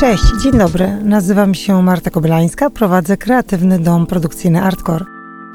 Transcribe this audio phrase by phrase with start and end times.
[0.00, 0.98] Cześć, dzień dobry.
[1.04, 5.04] Nazywam się Marta Koblańska, prowadzę kreatywny dom produkcyjny Artcore.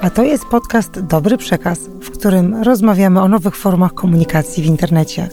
[0.01, 5.29] A to jest podcast Dobry Przekaz, w którym rozmawiamy o nowych formach komunikacji w internecie.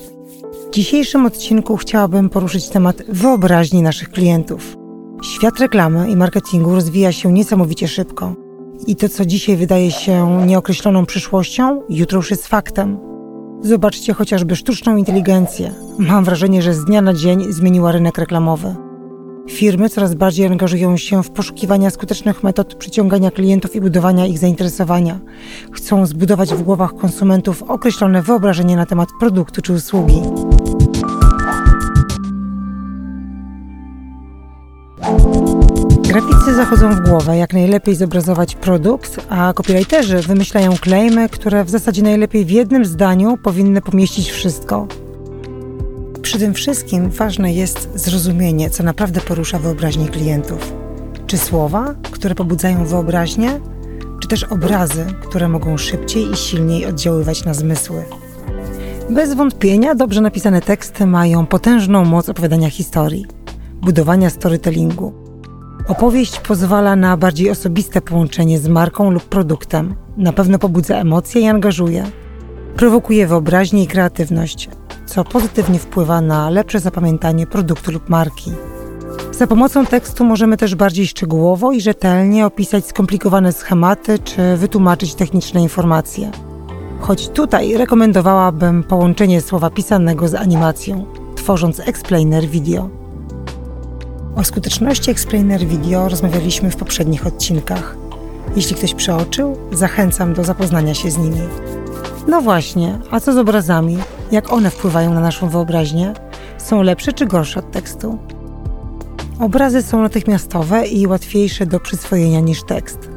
[0.66, 4.76] W dzisiejszym odcinku chciałabym poruszyć temat wyobraźni naszych klientów.
[5.22, 8.34] Świat reklamy i marketingu rozwija się niesamowicie szybko.
[8.86, 13.15] I to, co dzisiaj wydaje się nieokreśloną przyszłością, jutro już jest faktem.
[13.62, 15.74] Zobaczcie chociażby sztuczną inteligencję.
[15.98, 18.74] Mam wrażenie, że z dnia na dzień zmieniła rynek reklamowy.
[19.50, 25.20] Firmy coraz bardziej angażują się w poszukiwania skutecznych metod przyciągania klientów i budowania ich zainteresowania.
[25.72, 30.22] Chcą zbudować w głowach konsumentów określone wyobrażenie na temat produktu czy usługi.
[36.16, 42.02] Graficy zachodzą w głowę, jak najlepiej zobrazować produkt, a copywriterzy wymyślają klejmy, które w zasadzie
[42.02, 44.86] najlepiej w jednym zdaniu powinny pomieścić wszystko.
[46.22, 50.72] Przy tym wszystkim ważne jest zrozumienie, co naprawdę porusza wyobraźnię klientów.
[51.26, 53.60] Czy słowa, które pobudzają wyobraźnię,
[54.20, 58.04] czy też obrazy, które mogą szybciej i silniej oddziaływać na zmysły.
[59.10, 63.26] Bez wątpienia dobrze napisane teksty mają potężną moc opowiadania historii,
[63.82, 65.25] budowania storytellingu.
[65.88, 69.94] Opowieść pozwala na bardziej osobiste połączenie z marką lub produktem.
[70.16, 72.04] Na pewno pobudza emocje i angażuje.
[72.76, 74.68] Prowokuje wyobraźnię i kreatywność,
[75.06, 78.52] co pozytywnie wpływa na lepsze zapamiętanie produktu lub marki.
[79.32, 85.62] Za pomocą tekstu możemy też bardziej szczegółowo i rzetelnie opisać skomplikowane schematy czy wytłumaczyć techniczne
[85.62, 86.30] informacje.
[87.00, 91.04] Choć tutaj rekomendowałabym połączenie słowa pisanego z animacją,
[91.36, 93.05] tworząc explainer video.
[94.36, 97.96] O skuteczności explainer video rozmawialiśmy w poprzednich odcinkach.
[98.56, 101.40] Jeśli ktoś przeoczył, zachęcam do zapoznania się z nimi.
[102.28, 103.98] No właśnie, a co z obrazami?
[104.32, 106.12] Jak one wpływają na naszą wyobraźnię?
[106.58, 108.18] Są lepsze czy gorsze od tekstu?
[109.40, 113.10] Obrazy są natychmiastowe i łatwiejsze do przyswojenia niż tekst.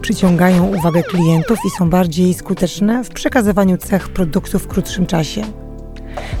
[0.00, 5.42] Przyciągają uwagę klientów i są bardziej skuteczne w przekazywaniu cech produktu w krótszym czasie.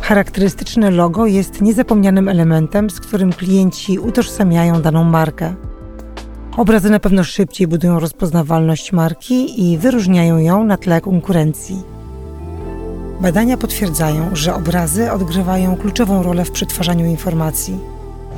[0.00, 5.54] Charakterystyczne logo jest niezapomnianym elementem, z którym klienci utożsamiają daną markę.
[6.56, 11.82] Obrazy na pewno szybciej budują rozpoznawalność marki i wyróżniają ją na tle konkurencji.
[13.20, 17.78] Badania potwierdzają, że obrazy odgrywają kluczową rolę w przetwarzaniu informacji.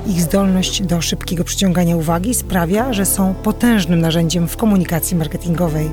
[0.06, 5.90] Ich zdolność do szybkiego przyciągania uwagi sprawia, że są potężnym narzędziem w komunikacji marketingowej.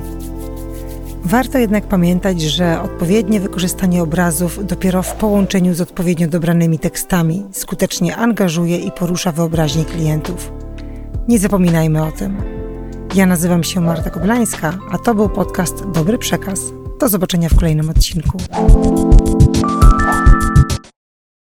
[1.24, 8.16] Warto jednak pamiętać, że odpowiednie wykorzystanie obrazów dopiero w połączeniu z odpowiednio dobranymi tekstami skutecznie
[8.16, 10.52] angażuje i porusza wyobraźnię klientów.
[11.28, 12.38] Nie zapominajmy o tym.
[13.16, 16.62] Ja nazywam się Marta Koblańska, a to był podcast Dobry Przekaz.
[17.00, 18.38] Do zobaczenia w kolejnym odcinku.